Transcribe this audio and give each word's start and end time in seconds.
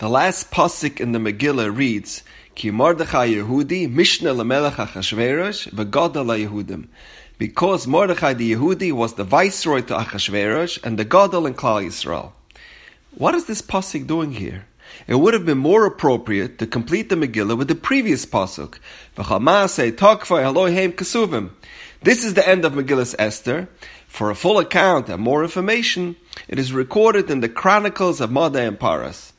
The 0.00 0.08
last 0.08 0.50
pasuk 0.50 0.98
in 0.98 1.12
the 1.12 1.18
Megillah 1.18 1.76
reads, 1.76 2.22
Ki 2.54 2.70
Mordechai 2.70 3.34
Yehudi, 3.34 3.86
Mishneh 3.86 4.34
Lamelech 4.34 4.76
Achashverosh, 4.76 5.68
V'Goda 5.72 6.24
Yehudim. 6.24 6.88
Because 7.36 7.86
Mordechai 7.86 8.32
the 8.32 8.54
Yehudi 8.54 8.92
was 8.92 9.12
the 9.12 9.24
viceroy 9.24 9.82
to 9.82 9.94
Achashverosh 9.98 10.82
and 10.82 10.98
the 10.98 11.04
Gadol 11.04 11.44
in 11.44 11.52
Klal 11.52 11.84
Yisrael. 11.84 12.32
What 13.10 13.34
is 13.34 13.44
this 13.44 13.60
pasuk 13.60 14.06
doing 14.06 14.32
here? 14.32 14.64
It 15.06 15.16
would 15.16 15.34
have 15.34 15.44
been 15.44 15.58
more 15.58 15.84
appropriate 15.84 16.58
to 16.60 16.66
complete 16.66 17.10
the 17.10 17.16
Megillah 17.16 17.58
with 17.58 17.68
the 17.68 17.74
previous 17.74 18.24
pasuk. 18.24 18.78
This 22.02 22.24
is 22.24 22.32
the 22.32 22.48
end 22.48 22.64
of 22.64 22.72
Megillah's 22.72 23.14
Esther. 23.18 23.68
For 24.08 24.30
a 24.30 24.34
full 24.34 24.58
account 24.58 25.10
and 25.10 25.22
more 25.22 25.44
information, 25.44 26.16
it 26.48 26.58
is 26.58 26.72
recorded 26.72 27.30
in 27.30 27.40
the 27.40 27.50
Chronicles 27.50 28.22
of 28.22 28.30
Madai 28.32 28.62
and 28.62 28.80
Paras. 28.80 29.29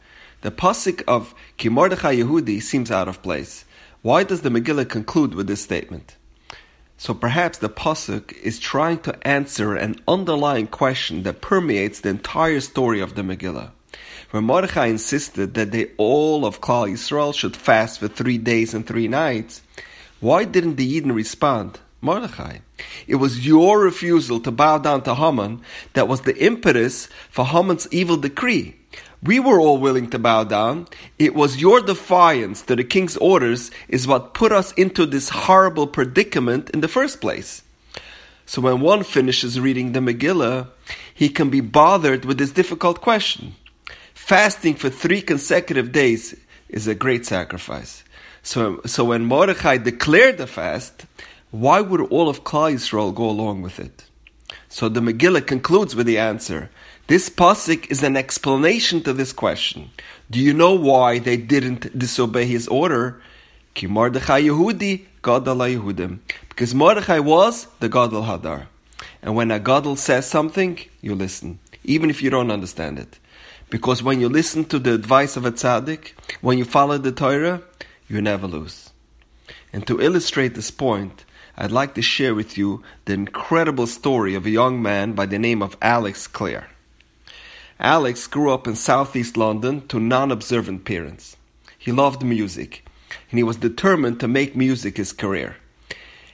The 0.41 0.51
pasuk 0.51 1.03
of 1.07 1.35
Ki 1.57 1.69
Yehudi 1.69 2.61
seems 2.61 2.89
out 2.89 3.07
of 3.07 3.21
place. 3.21 3.65
Why 4.01 4.23
does 4.23 4.41
the 4.41 4.49
Megillah 4.49 4.89
conclude 4.89 5.35
with 5.35 5.45
this 5.45 5.61
statement? 5.61 6.15
So 6.97 7.13
perhaps 7.13 7.59
the 7.59 7.69
pasuk 7.69 8.33
is 8.41 8.57
trying 8.57 8.99
to 8.99 9.27
answer 9.27 9.75
an 9.75 9.97
underlying 10.07 10.67
question 10.67 11.23
that 11.23 11.41
permeates 11.41 12.01
the 12.01 12.09
entire 12.09 12.59
story 12.59 13.01
of 13.01 13.13
the 13.13 13.21
Megillah. 13.21 13.71
When 14.31 14.45
Mordechai 14.45 14.87
insisted 14.87 15.53
that 15.53 15.71
they 15.71 15.91
all 15.97 16.45
of 16.45 16.61
Klal 16.61 16.91
Yisrael 16.91 17.35
should 17.35 17.55
fast 17.55 17.99
for 17.99 18.07
three 18.07 18.39
days 18.39 18.73
and 18.73 18.87
three 18.87 19.07
nights, 19.07 19.61
why 20.19 20.45
didn't 20.45 20.77
the 20.77 21.01
Yidden 21.01 21.13
respond? 21.13 21.79
Mordechai. 22.01 22.57
It 23.05 23.15
was 23.15 23.45
your 23.45 23.79
refusal 23.79 24.39
to 24.39 24.49
bow 24.49 24.79
down 24.79 25.03
to 25.03 25.13
Haman 25.13 25.61
that 25.93 26.07
was 26.07 26.21
the 26.21 26.35
impetus 26.43 27.09
for 27.29 27.45
Haman's 27.45 27.87
evil 27.91 28.17
decree. 28.17 28.80
We 29.23 29.39
were 29.39 29.59
all 29.59 29.77
willing 29.77 30.09
to 30.09 30.19
bow 30.19 30.45
down. 30.45 30.87
It 31.19 31.35
was 31.35 31.61
your 31.61 31.81
defiance 31.81 32.63
to 32.63 32.75
the 32.75 32.83
king's 32.83 33.17
orders 33.17 33.69
is 33.87 34.07
what 34.07 34.33
put 34.33 34.51
us 34.51 34.71
into 34.73 35.05
this 35.05 35.29
horrible 35.29 35.85
predicament 35.85 36.71
in 36.71 36.81
the 36.81 36.87
first 36.87 37.21
place. 37.21 37.61
So 38.47 38.61
when 38.61 38.81
one 38.81 39.03
finishes 39.03 39.59
reading 39.59 39.91
the 39.91 39.99
Megillah, 39.99 40.67
he 41.13 41.29
can 41.29 41.49
be 41.49 41.61
bothered 41.61 42.25
with 42.25 42.39
this 42.39 42.51
difficult 42.51 42.99
question. 42.99 43.55
Fasting 44.13 44.75
for 44.75 44.89
three 44.89 45.21
consecutive 45.21 45.91
days 45.91 46.35
is 46.67 46.87
a 46.87 46.95
great 46.95 47.25
sacrifice. 47.25 48.03
So, 48.43 48.81
so 48.85 49.05
when 49.05 49.25
Mordechai 49.25 49.77
declared 49.77 50.39
the 50.39 50.47
fast, 50.47 51.05
why 51.51 51.79
would 51.81 52.01
all 52.01 52.27
of 52.27 52.43
Klal 52.43 52.73
Yisrael 52.73 53.13
go 53.13 53.29
along 53.29 53.61
with 53.61 53.79
it? 53.79 54.05
So 54.67 54.89
the 54.89 55.01
Megillah 55.01 55.45
concludes 55.45 55.95
with 55.95 56.07
the 56.07 56.17
answer. 56.17 56.71
This 57.07 57.29
pasuk 57.29 57.91
is 57.91 58.03
an 58.03 58.15
explanation 58.15 59.01
to 59.03 59.13
this 59.13 59.33
question. 59.33 59.91
Do 60.29 60.39
you 60.39 60.53
know 60.53 60.73
why 60.73 61.19
they 61.19 61.35
didn't 61.37 61.97
disobey 61.97 62.45
his 62.45 62.67
order? 62.67 63.21
Ki 63.73 63.87
Mordechai 63.87 64.43
Yehudi 64.43 65.05
Gadol 65.21 65.57
Yehudim. 65.57 66.19
Because 66.49 66.73
Mordechai 66.73 67.19
was 67.19 67.67
the 67.79 67.89
Gadol 67.89 68.23
Hador. 68.23 68.67
And 69.21 69.35
when 69.35 69.51
a 69.51 69.59
Gadol 69.59 69.95
says 69.95 70.27
something, 70.27 70.79
you 71.01 71.15
listen, 71.15 71.59
even 71.83 72.09
if 72.09 72.21
you 72.21 72.29
don't 72.29 72.51
understand 72.51 72.97
it. 72.97 73.19
Because 73.69 74.03
when 74.03 74.19
you 74.19 74.29
listen 74.29 74.65
to 74.65 74.79
the 74.79 74.93
advice 74.93 75.37
of 75.37 75.45
a 75.45 75.51
tzaddik, 75.51 76.13
when 76.41 76.57
you 76.57 76.65
follow 76.65 76.97
the 76.97 77.11
Torah, 77.11 77.61
you 78.07 78.21
never 78.21 78.47
lose. 78.47 78.89
And 79.71 79.87
to 79.87 80.01
illustrate 80.01 80.55
this 80.55 80.71
point, 80.71 81.23
I'd 81.57 81.71
like 81.71 81.93
to 81.95 82.01
share 82.01 82.35
with 82.35 82.57
you 82.57 82.83
the 83.05 83.13
incredible 83.13 83.87
story 83.87 84.35
of 84.35 84.45
a 84.45 84.49
young 84.49 84.81
man 84.81 85.13
by 85.13 85.25
the 85.25 85.39
name 85.39 85.61
of 85.61 85.77
Alex 85.81 86.27
Clare. 86.27 86.69
Alex 87.83 88.27
grew 88.27 88.53
up 88.53 88.67
in 88.67 88.75
southeast 88.75 89.35
London 89.35 89.87
to 89.87 89.99
non 89.99 90.31
observant 90.31 90.85
parents. 90.85 91.35
He 91.79 91.91
loved 91.91 92.21
music, 92.21 92.85
and 93.31 93.39
he 93.39 93.43
was 93.43 93.55
determined 93.55 94.19
to 94.19 94.27
make 94.27 94.55
music 94.55 94.97
his 94.97 95.11
career. 95.11 95.55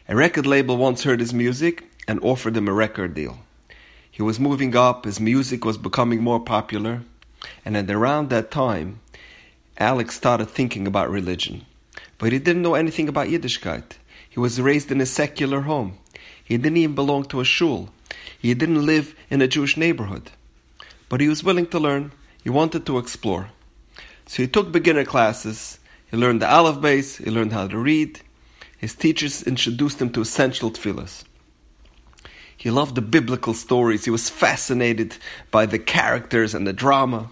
A 0.09 0.15
record 0.17 0.45
label 0.45 0.75
once 0.75 1.03
heard 1.03 1.21
his 1.21 1.33
music 1.33 1.85
and 2.05 2.19
offered 2.19 2.57
him 2.57 2.67
a 2.67 2.73
record 2.73 3.13
deal. 3.13 3.39
He 4.11 4.21
was 4.21 4.41
moving 4.41 4.75
up, 4.75 5.05
his 5.05 5.21
music 5.21 5.63
was 5.63 5.77
becoming 5.77 6.21
more 6.21 6.41
popular, 6.41 7.03
and 7.63 7.77
at 7.77 7.89
around 7.89 8.29
that 8.29 8.51
time, 8.51 8.99
Alex 9.77 10.15
started 10.15 10.49
thinking 10.49 10.85
about 10.85 11.09
religion. 11.09 11.65
But 12.17 12.33
he 12.33 12.39
didn't 12.39 12.63
know 12.63 12.75
anything 12.75 13.07
about 13.07 13.29
Yiddishkeit. 13.29 13.93
He 14.29 14.37
was 14.41 14.59
raised 14.59 14.91
in 14.91 14.99
a 14.99 15.05
secular 15.05 15.61
home. 15.61 15.97
He 16.43 16.57
didn't 16.57 16.75
even 16.75 16.95
belong 16.95 17.23
to 17.25 17.39
a 17.39 17.45
shul. 17.45 17.87
He 18.37 18.53
didn't 18.53 18.85
live 18.85 19.15
in 19.29 19.41
a 19.41 19.47
Jewish 19.47 19.77
neighborhood 19.77 20.31
but 21.09 21.21
he 21.21 21.29
was 21.29 21.43
willing 21.43 21.67
to 21.67 21.79
learn. 21.79 22.11
He 22.43 22.49
wanted 22.49 22.85
to 22.85 22.97
explore. 22.97 23.49
So 24.25 24.43
he 24.43 24.47
took 24.47 24.71
beginner 24.71 25.05
classes. 25.05 25.79
He 26.09 26.17
learned 26.17 26.41
the 26.41 26.51
Aleph 26.51 26.77
Beis. 26.77 27.23
He 27.23 27.31
learned 27.31 27.53
how 27.53 27.67
to 27.67 27.77
read. 27.77 28.21
His 28.77 28.93
teachers 28.93 29.43
introduced 29.43 30.01
him 30.01 30.11
to 30.11 30.21
essential 30.21 30.71
tefillahs. 30.71 31.23
He 32.55 32.71
loved 32.71 32.95
the 32.95 33.01
biblical 33.01 33.53
stories. 33.53 34.05
He 34.05 34.11
was 34.11 34.29
fascinated 34.29 35.17
by 35.51 35.65
the 35.65 35.79
characters 35.79 36.53
and 36.53 36.65
the 36.65 36.73
drama. 36.73 37.29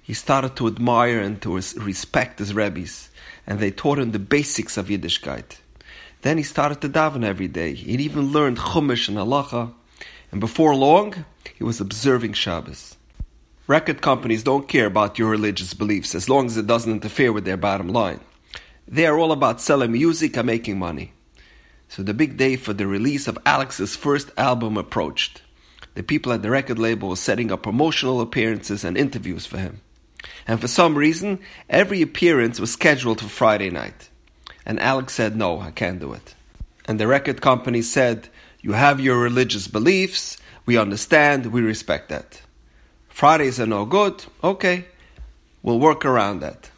He 0.00 0.14
started 0.14 0.56
to 0.56 0.66
admire 0.66 1.20
and 1.20 1.40
to 1.42 1.54
respect 1.54 2.38
his 2.38 2.54
rabbis, 2.54 3.10
and 3.46 3.60
they 3.60 3.70
taught 3.70 3.98
him 3.98 4.10
the 4.10 4.18
basics 4.18 4.76
of 4.76 4.88
Yiddishkeit. 4.88 5.58
Then 6.22 6.38
he 6.38 6.44
started 6.44 6.80
to 6.80 6.88
daven 6.88 7.24
every 7.24 7.48
day. 7.48 7.74
He 7.74 7.92
even 7.92 8.32
learned 8.32 8.58
Chumash 8.58 9.08
and 9.08 9.16
Halacha, 9.16 9.72
and 10.30 10.40
before 10.40 10.74
long, 10.74 11.24
he 11.54 11.64
was 11.64 11.80
observing 11.80 12.32
Shabbos. 12.32 12.96
Record 13.72 14.02
companies 14.02 14.42
don't 14.42 14.68
care 14.68 14.84
about 14.84 15.18
your 15.18 15.30
religious 15.30 15.72
beliefs 15.72 16.14
as 16.14 16.28
long 16.28 16.44
as 16.44 16.58
it 16.58 16.66
doesn't 16.66 16.92
interfere 16.92 17.32
with 17.32 17.46
their 17.46 17.56
bottom 17.56 17.88
line. 17.88 18.20
They 18.86 19.06
are 19.06 19.18
all 19.18 19.32
about 19.32 19.62
selling 19.62 19.92
music 19.92 20.36
and 20.36 20.46
making 20.46 20.78
money. 20.78 21.14
So 21.88 22.02
the 22.02 22.12
big 22.12 22.36
day 22.36 22.56
for 22.56 22.74
the 22.74 22.86
release 22.86 23.26
of 23.26 23.38
Alex's 23.46 23.96
first 23.96 24.30
album 24.36 24.76
approached. 24.76 25.40
The 25.94 26.02
people 26.02 26.34
at 26.34 26.42
the 26.42 26.50
record 26.50 26.78
label 26.78 27.08
were 27.08 27.16
setting 27.16 27.50
up 27.50 27.62
promotional 27.62 28.20
appearances 28.20 28.84
and 28.84 28.94
interviews 28.94 29.46
for 29.46 29.56
him. 29.56 29.80
And 30.46 30.60
for 30.60 30.68
some 30.68 30.94
reason, 30.94 31.38
every 31.70 32.02
appearance 32.02 32.60
was 32.60 32.70
scheduled 32.70 33.22
for 33.22 33.28
Friday 33.28 33.70
night. 33.70 34.10
And 34.66 34.78
Alex 34.80 35.14
said, 35.14 35.34
No, 35.34 35.60
I 35.60 35.70
can't 35.70 35.98
do 35.98 36.12
it. 36.12 36.34
And 36.84 37.00
the 37.00 37.06
record 37.06 37.40
company 37.40 37.80
said, 37.80 38.28
You 38.60 38.72
have 38.72 39.00
your 39.00 39.16
religious 39.16 39.66
beliefs, 39.66 40.36
we 40.66 40.76
understand, 40.76 41.46
we 41.46 41.62
respect 41.62 42.10
that. 42.10 42.42
Fridays 43.12 43.60
are 43.60 43.66
no 43.66 43.84
good. 43.84 44.24
Okay, 44.42 44.86
we'll 45.62 45.78
work 45.78 46.04
around 46.04 46.40
that. 46.40 46.70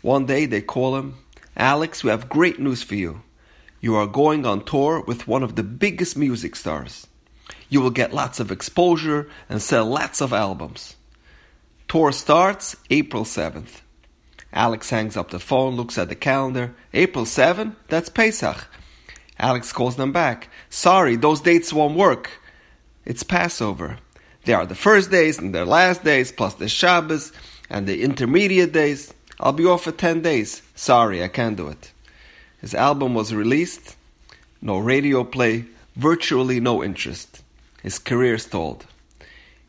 One 0.00 0.24
day 0.24 0.46
they 0.46 0.62
call 0.62 0.96
him, 0.96 1.16
Alex, 1.56 2.02
we 2.02 2.10
have 2.10 2.28
great 2.28 2.58
news 2.58 2.82
for 2.82 2.94
you. 2.94 3.22
You 3.80 3.96
are 3.96 4.06
going 4.06 4.46
on 4.46 4.64
tour 4.64 5.02
with 5.06 5.28
one 5.28 5.42
of 5.42 5.56
the 5.56 5.64
biggest 5.64 6.16
music 6.16 6.56
stars. 6.56 7.06
You 7.68 7.80
will 7.80 7.90
get 7.90 8.14
lots 8.14 8.40
of 8.40 8.50
exposure 8.50 9.28
and 9.48 9.60
sell 9.60 9.84
lots 9.84 10.20
of 10.20 10.32
albums. 10.32 10.96
Tour 11.88 12.12
starts 12.12 12.76
April 12.88 13.24
7th. 13.24 13.82
Alex 14.52 14.88
hangs 14.88 15.16
up 15.16 15.30
the 15.30 15.40
phone, 15.40 15.74
looks 15.74 15.98
at 15.98 16.08
the 16.08 16.14
calendar. 16.14 16.74
April 16.94 17.26
7? 17.26 17.76
That's 17.88 18.08
Pesach. 18.08 18.68
Alex 19.38 19.72
calls 19.72 19.96
them 19.96 20.12
back. 20.12 20.48
Sorry, 20.70 21.16
those 21.16 21.40
dates 21.40 21.72
won't 21.72 21.96
work. 21.96 22.40
It's 23.04 23.22
Passover. 23.22 23.98
They 24.48 24.54
are 24.54 24.64
the 24.64 24.74
first 24.74 25.10
days 25.10 25.38
and 25.38 25.54
their 25.54 25.66
last 25.66 26.04
days, 26.04 26.32
plus 26.32 26.54
the 26.54 26.70
Shabbos 26.70 27.32
and 27.68 27.86
the 27.86 28.00
intermediate 28.00 28.72
days. 28.72 29.12
I'll 29.38 29.52
be 29.52 29.66
off 29.66 29.82
for 29.82 29.92
10 29.92 30.22
days. 30.22 30.62
Sorry, 30.74 31.22
I 31.22 31.28
can't 31.28 31.58
do 31.58 31.68
it. 31.68 31.92
His 32.62 32.74
album 32.74 33.12
was 33.12 33.34
released, 33.34 33.94
no 34.62 34.78
radio 34.78 35.22
play, 35.22 35.66
virtually 35.96 36.60
no 36.60 36.82
interest. 36.82 37.42
His 37.82 37.98
career 37.98 38.38
stalled. 38.38 38.86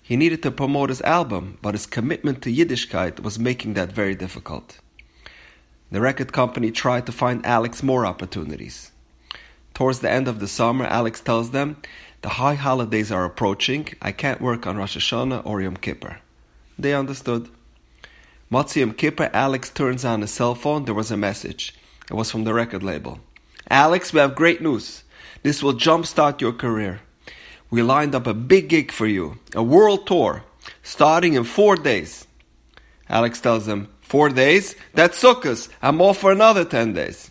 He 0.02 0.16
needed 0.16 0.42
to 0.44 0.50
promote 0.50 0.88
his 0.88 1.02
album, 1.02 1.58
but 1.62 1.74
his 1.74 1.86
commitment 1.86 2.42
to 2.44 2.50
Yiddishkeit 2.50 3.20
was 3.20 3.38
making 3.38 3.74
that 3.74 3.92
very 3.92 4.16
difficult. 4.16 4.80
The 5.92 6.00
record 6.00 6.32
company 6.32 6.72
tried 6.72 7.06
to 7.08 7.12
find 7.12 7.46
Alex 7.46 7.84
more 7.84 8.06
opportunities. 8.06 8.92
Towards 9.74 10.00
the 10.00 10.10
end 10.10 10.30
of 10.30 10.40
the 10.40 10.48
summer, 10.48 10.86
Alex 10.86 11.20
tells 11.20 11.52
them 11.52 11.82
the 12.22 12.30
high 12.30 12.56
holidays 12.56 13.12
are 13.12 13.24
approaching. 13.26 13.88
I 14.02 14.12
can't 14.12 14.42
work 14.42 14.68
on 14.68 14.78
Rosh 14.78 14.98
Hashanah 14.98 15.46
or 15.46 15.62
Yom 15.62 15.78
Kippur. 15.78 16.20
They 16.78 16.94
understood. 16.94 17.50
Motzi 18.52 18.78
Yom 18.78 18.94
Kippur, 18.94 19.30
Alex 19.34 19.70
turns 19.70 20.04
on 20.04 20.22
his 20.22 20.32
cell 20.32 20.56
phone. 20.56 20.86
There 20.86 20.94
was 20.94 21.12
a 21.12 21.18
message. 21.18 21.76
It 22.10 22.16
was 22.16 22.32
from 22.32 22.44
the 22.44 22.54
record 22.54 22.84
label. 22.84 23.20
Alex, 23.70 24.12
we 24.12 24.20
have 24.20 24.36
great 24.36 24.62
news. 24.62 25.04
This 25.44 25.64
will 25.64 25.74
jumpstart 25.74 26.42
your 26.42 26.54
career. 26.54 27.02
We 27.70 27.84
lined 27.84 28.16
up 28.16 28.28
a 28.28 28.34
big 28.34 28.68
gig 28.68 28.92
for 28.92 29.08
you, 29.08 29.38
a 29.56 29.64
world 29.64 30.08
tour, 30.08 30.44
starting 30.84 31.36
in 31.36 31.44
four 31.44 31.76
days. 31.76 32.28
Alex 33.08 33.40
tells 33.40 33.68
him, 33.68 33.88
Four 34.02 34.30
days? 34.30 34.76
That's 34.96 35.22
Sukkot. 35.22 35.70
I'm 35.84 36.02
off 36.02 36.18
for 36.18 36.32
another 36.32 36.66
ten 36.66 36.94
days. 36.94 37.30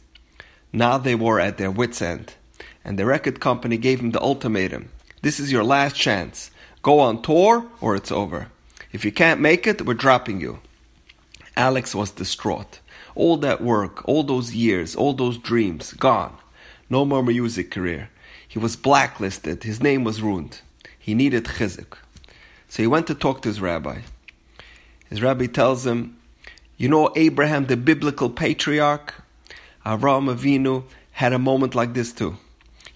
Now 0.72 0.96
they 0.96 1.16
were 1.16 1.40
at 1.40 1.58
their 1.58 1.72
wits' 1.72 2.00
end 2.00 2.34
and 2.84 2.98
the 2.98 3.06
record 3.06 3.40
company 3.40 3.76
gave 3.76 4.00
him 4.00 4.10
the 4.12 4.20
ultimatum 4.20 4.90
this 5.20 5.40
is 5.40 5.50
your 5.50 5.64
last 5.64 5.96
chance. 5.96 6.50
Go 6.82 7.00
on 7.00 7.22
tour 7.22 7.66
or 7.80 7.96
it's 7.96 8.12
over. 8.12 8.48
If 8.92 9.04
you 9.04 9.10
can't 9.10 9.40
make 9.40 9.66
it, 9.66 9.84
we're 9.84 9.94
dropping 9.94 10.40
you. 10.40 10.60
Alex 11.56 11.94
was 11.94 12.12
distraught. 12.12 12.78
All 13.16 13.36
that 13.38 13.60
work, 13.60 14.08
all 14.08 14.22
those 14.22 14.54
years, 14.54 14.94
all 14.94 15.12
those 15.12 15.38
dreams, 15.38 15.92
gone. 15.94 16.36
No 16.88 17.04
more 17.04 17.22
music 17.22 17.72
career. 17.72 18.10
He 18.46 18.60
was 18.60 18.76
blacklisted. 18.76 19.64
His 19.64 19.82
name 19.82 20.04
was 20.04 20.22
ruined. 20.22 20.60
He 20.98 21.14
needed 21.14 21.44
chizuk. 21.44 21.98
So 22.68 22.82
he 22.82 22.86
went 22.86 23.08
to 23.08 23.14
talk 23.14 23.42
to 23.42 23.48
his 23.48 23.60
rabbi. 23.60 24.02
His 25.10 25.20
rabbi 25.20 25.46
tells 25.46 25.84
him, 25.84 26.16
You 26.76 26.88
know 26.88 27.12
Abraham, 27.16 27.66
the 27.66 27.76
biblical 27.76 28.30
patriarch? 28.30 29.14
Avraham 29.84 30.32
Avinu 30.32 30.84
had 31.12 31.32
a 31.32 31.38
moment 31.38 31.74
like 31.74 31.94
this 31.94 32.12
too. 32.12 32.36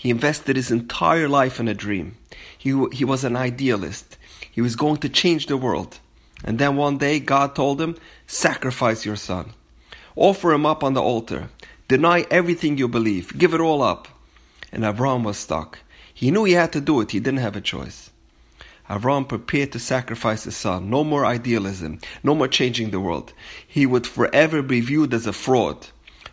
He 0.02 0.10
invested 0.10 0.56
his 0.56 0.72
entire 0.72 1.28
life 1.28 1.60
in 1.60 1.68
a 1.68 1.74
dream. 1.74 2.16
He, 2.58 2.70
he 2.90 3.04
was 3.04 3.22
an 3.22 3.36
idealist. 3.36 4.18
He 4.50 4.60
was 4.60 4.74
going 4.74 4.96
to 4.96 5.08
change 5.08 5.46
the 5.46 5.56
world. 5.56 6.00
And 6.42 6.58
then 6.58 6.74
one 6.74 6.98
day 6.98 7.20
God 7.20 7.54
told 7.54 7.80
him, 7.80 7.94
Sacrifice 8.26 9.06
your 9.06 9.14
son. 9.14 9.52
Offer 10.16 10.54
him 10.54 10.66
up 10.66 10.82
on 10.82 10.94
the 10.94 11.00
altar. 11.00 11.50
Deny 11.86 12.26
everything 12.32 12.78
you 12.78 12.88
believe. 12.88 13.38
Give 13.38 13.54
it 13.54 13.60
all 13.60 13.80
up. 13.80 14.08
And 14.72 14.82
Avram 14.82 15.22
was 15.22 15.38
stuck. 15.38 15.78
He 16.12 16.32
knew 16.32 16.42
he 16.42 16.54
had 16.54 16.72
to 16.72 16.80
do 16.80 17.00
it. 17.00 17.12
He 17.12 17.20
didn't 17.20 17.38
have 17.38 17.54
a 17.54 17.60
choice. 17.60 18.10
Avram 18.90 19.28
prepared 19.28 19.70
to 19.70 19.78
sacrifice 19.78 20.42
his 20.42 20.56
son. 20.56 20.90
No 20.90 21.04
more 21.04 21.24
idealism. 21.24 22.00
No 22.24 22.34
more 22.34 22.48
changing 22.48 22.90
the 22.90 22.98
world. 22.98 23.32
He 23.68 23.86
would 23.86 24.08
forever 24.08 24.62
be 24.62 24.80
viewed 24.80 25.14
as 25.14 25.28
a 25.28 25.32
fraud. 25.32 25.86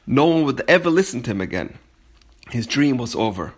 No 0.07 0.25
one 0.25 0.43
would 0.45 0.63
ever 0.67 0.89
listen 0.89 1.21
to 1.21 1.29
him 1.29 1.39
again. 1.39 1.77
His 2.49 2.65
dream 2.65 2.97
was 2.97 3.13
over. 3.13 3.53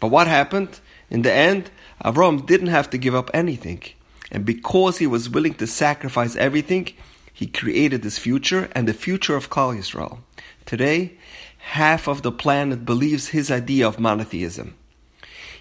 But 0.00 0.08
what 0.08 0.26
happened? 0.26 0.80
In 1.10 1.22
the 1.22 1.32
end, 1.32 1.70
Avram 2.04 2.46
didn't 2.46 2.68
have 2.68 2.90
to 2.90 2.98
give 2.98 3.14
up 3.14 3.30
anything. 3.32 3.82
And 4.30 4.44
because 4.44 4.98
he 4.98 5.06
was 5.06 5.30
willing 5.30 5.54
to 5.54 5.66
sacrifice 5.66 6.36
everything, 6.36 6.88
he 7.32 7.46
created 7.46 8.02
this 8.02 8.18
future 8.18 8.68
and 8.72 8.88
the 8.88 8.94
future 8.94 9.36
of 9.36 9.50
Klal 9.50 9.76
Yisrael. 9.76 10.18
Today, 10.64 11.12
half 11.58 12.08
of 12.08 12.22
the 12.22 12.32
planet 12.32 12.84
believes 12.84 13.28
his 13.28 13.50
idea 13.50 13.86
of 13.86 14.00
monotheism. 14.00 14.74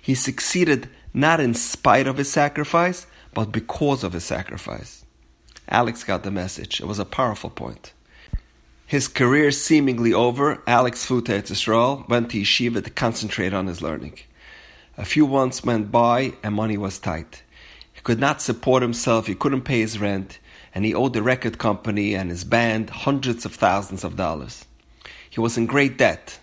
He 0.01 0.15
succeeded 0.15 0.89
not 1.13 1.39
in 1.39 1.53
spite 1.53 2.07
of 2.07 2.17
his 2.17 2.31
sacrifice, 2.31 3.07
but 3.33 3.51
because 3.51 4.03
of 4.03 4.13
his 4.13 4.23
sacrifice. 4.23 5.03
Alex 5.67 6.03
got 6.03 6.23
the 6.23 6.31
message. 6.31 6.79
It 6.79 6.85
was 6.85 6.99
a 6.99 7.05
powerful 7.05 7.49
point. 7.49 7.93
His 8.87 9.07
career 9.07 9.49
seemingly 9.49 10.13
over, 10.13 10.61
Alex 10.67 11.05
flew 11.05 11.21
to 11.23 11.35
Israel, 11.35 12.05
went 12.07 12.29
to 12.29 12.41
yeshiva 12.41 12.83
to 12.83 12.89
concentrate 12.91 13.51
on 13.51 13.65
his 13.65 13.81
learning. 13.81 14.19
A 14.95 15.05
few 15.05 15.27
months 15.27 15.63
went 15.63 15.91
by 15.91 16.33
and 16.43 16.53
money 16.53 16.77
was 16.77 16.99
tight. 16.99 17.41
He 17.91 18.01
could 18.01 18.19
not 18.19 18.43
support 18.43 18.83
himself, 18.83 19.25
he 19.25 19.33
couldn't 19.33 19.63
pay 19.63 19.79
his 19.79 19.99
rent, 19.99 20.37
and 20.73 20.85
he 20.85 20.93
owed 20.93 21.13
the 21.13 21.23
record 21.23 21.57
company 21.57 22.13
and 22.13 22.29
his 22.29 22.43
band 22.43 22.91
hundreds 22.91 23.43
of 23.43 23.55
thousands 23.55 24.03
of 24.03 24.17
dollars. 24.17 24.65
He 25.27 25.39
was 25.41 25.57
in 25.57 25.65
great 25.65 25.97
debt, 25.97 26.39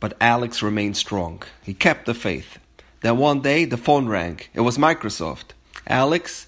but 0.00 0.16
Alex 0.18 0.62
remained 0.62 0.96
strong. 0.96 1.42
He 1.62 1.74
kept 1.74 2.06
the 2.06 2.14
faith. 2.14 2.58
Then 3.02 3.18
one 3.18 3.42
day 3.42 3.66
the 3.66 3.76
phone 3.76 4.08
rang. 4.08 4.40
It 4.54 4.60
was 4.60 4.78
Microsoft. 4.78 5.52
Alex, 5.86 6.46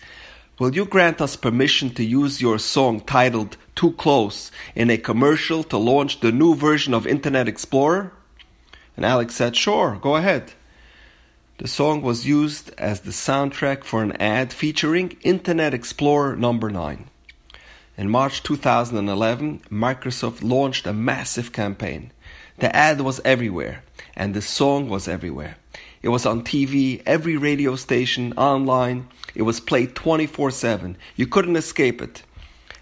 will 0.59 0.75
you 0.75 0.87
grant 0.87 1.21
us 1.21 1.37
permission 1.37 1.91
to 1.91 2.05
use 2.05 2.41
your 2.41 2.59
song 2.59 3.01
titled 3.01 3.59
Too 3.75 3.93
Close 3.93 4.51
in 4.75 4.91
a 4.91 4.99
commercial 4.99 5.65
to 5.65 5.77
launch 5.77 6.21
the 6.21 6.33
new 6.33 6.55
version 6.55 6.95
of 6.95 7.07
Internet 7.07 7.49
Explorer? 7.49 8.13
And 8.97 9.05
Alex 9.05 9.35
said, 9.35 9.57
Sure, 9.57 9.99
go 10.01 10.17
ahead. 10.17 10.53
The 11.59 11.69
song 11.69 12.03
was 12.03 12.27
used 12.27 12.73
as 12.79 13.01
the 13.01 13.13
soundtrack 13.13 13.85
for 13.85 14.03
an 14.03 14.13
ad 14.21 14.53
featuring 14.53 15.17
Internet 15.23 15.73
Explorer 15.73 16.37
number 16.37 16.69
9. 16.71 17.09
In 17.97 18.11
March 18.11 18.43
2011, 18.43 19.63
Microsoft 19.71 20.43
launched 20.43 20.87
a 20.87 20.93
massive 20.93 21.53
campaign. 21.53 22.11
The 22.59 22.75
ad 22.75 23.01
was 23.01 23.21
everywhere, 23.25 23.85
and 24.17 24.35
the 24.35 24.43
song 24.43 24.89
was 24.89 25.07
everywhere. 25.07 25.57
It 26.03 26.09
was 26.09 26.27
on 26.27 26.43
TV, 26.43 27.03
every 27.07 27.37
radio 27.37 27.77
station, 27.77 28.33
online. 28.37 29.09
It 29.35 29.43
was 29.43 29.61
played 29.61 29.95
24 29.95 30.51
7. 30.51 30.97
You 31.15 31.27
couldn't 31.29 31.57
escape 31.57 32.03
it. 32.03 32.25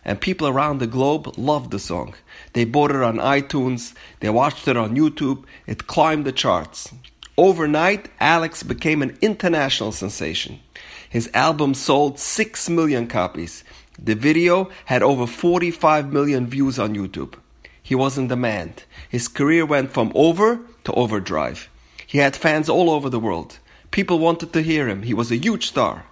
And 0.04 0.20
people 0.20 0.48
around 0.48 0.78
the 0.78 0.86
globe 0.86 1.38
loved 1.38 1.70
the 1.70 1.78
song. 1.78 2.14
They 2.54 2.64
bought 2.64 2.90
it 2.90 3.02
on 3.02 3.18
iTunes, 3.18 3.94
they 4.20 4.30
watched 4.30 4.66
it 4.66 4.76
on 4.76 4.96
YouTube, 4.96 5.44
it 5.66 5.86
climbed 5.86 6.24
the 6.24 6.32
charts. 6.32 6.92
Overnight, 7.38 8.10
Alex 8.20 8.62
became 8.62 9.00
an 9.00 9.16
international 9.22 9.92
sensation. 9.92 10.60
His 11.08 11.30
album 11.34 11.74
sold 11.74 12.18
6 12.18 12.68
million 12.68 13.06
copies. 13.06 13.64
The 13.98 14.14
video 14.14 14.70
had 14.86 15.02
over 15.02 15.26
45 15.26 16.12
million 16.12 16.46
views 16.46 16.78
on 16.78 16.94
YouTube. 16.94 17.34
He 17.82 17.94
was 17.94 18.18
in 18.18 18.28
demand. 18.28 18.84
His 19.08 19.28
career 19.28 19.66
went 19.66 19.92
from 19.92 20.12
over 20.14 20.60
to 20.84 20.92
overdrive. 20.92 21.68
He 22.06 22.18
had 22.18 22.36
fans 22.36 22.68
all 22.68 22.90
over 22.90 23.08
the 23.08 23.20
world. 23.20 23.58
People 23.90 24.18
wanted 24.18 24.52
to 24.52 24.62
hear 24.62 24.88
him. 24.88 25.02
He 25.02 25.14
was 25.14 25.30
a 25.30 25.36
huge 25.36 25.66
star. 25.66 26.04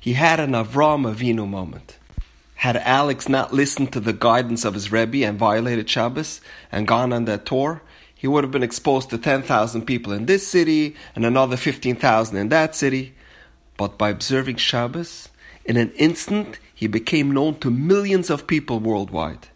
He 0.00 0.14
had 0.14 0.40
an 0.40 0.52
Avram 0.52 1.10
Avinu 1.10 1.48
moment. 1.48 1.98
Had 2.64 2.78
Alex 2.78 3.28
not 3.28 3.52
listened 3.52 3.92
to 3.92 4.00
the 4.00 4.14
guidance 4.14 4.64
of 4.64 4.72
his 4.72 4.90
Rebbe 4.90 5.22
and 5.22 5.38
violated 5.38 5.86
Shabbos 5.86 6.40
and 6.72 6.88
gone 6.88 7.12
on 7.12 7.26
that 7.26 7.44
tour, 7.44 7.82
he 8.14 8.26
would 8.26 8.42
have 8.42 8.52
been 8.52 8.62
exposed 8.62 9.10
to 9.10 9.18
10,000 9.18 9.84
people 9.84 10.14
in 10.14 10.24
this 10.24 10.48
city 10.48 10.96
and 11.14 11.26
another 11.26 11.58
15,000 11.58 12.38
in 12.38 12.48
that 12.48 12.74
city. 12.74 13.14
But 13.76 13.98
by 13.98 14.08
observing 14.08 14.56
Shabbos, 14.56 15.28
in 15.66 15.76
an 15.76 15.92
instant, 15.96 16.58
he 16.74 16.86
became 16.86 17.32
known 17.32 17.56
to 17.56 17.70
millions 17.70 18.30
of 18.30 18.46
people 18.46 18.80
worldwide. 18.80 19.48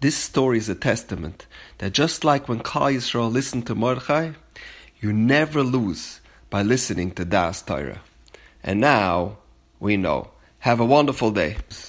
This 0.00 0.16
story 0.16 0.56
is 0.56 0.70
a 0.70 0.74
testament 0.74 1.46
that 1.76 1.92
just 1.92 2.24
like 2.24 2.48
when 2.48 2.60
Klal 2.60 2.94
Yisrael 2.94 3.30
listened 3.30 3.66
to 3.66 3.74
Mordechai, 3.74 4.30
you 5.02 5.12
never 5.12 5.62
lose 5.62 6.22
by 6.48 6.62
listening 6.62 7.10
to 7.10 7.26
Das 7.26 7.60
Torah. 7.60 8.00
And 8.64 8.80
now 8.80 9.36
we 9.78 9.98
know. 9.98 10.30
Have 10.60 10.80
a 10.80 10.84
wonderful 10.84 11.30
day. 11.30 11.58